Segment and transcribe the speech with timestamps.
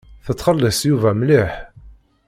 [0.25, 1.51] Tettxelliṣ Yuba mliḥ.